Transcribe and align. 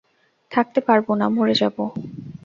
থাকতে 0.51 0.79
পারব 0.87 1.07
না, 1.13 1.25
মরে 1.29 1.55
যাব। 1.55 1.77